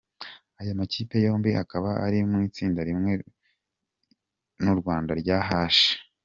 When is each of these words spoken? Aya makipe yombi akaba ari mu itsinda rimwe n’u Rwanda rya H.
Aya 0.61 0.79
makipe 0.79 1.15
yombi 1.25 1.49
akaba 1.63 1.89
ari 2.05 2.19
mu 2.29 2.37
itsinda 2.47 2.81
rimwe 2.89 3.11
n’u 4.63 4.73
Rwanda 4.79 5.11
rya 5.21 5.37
H. 5.73 5.81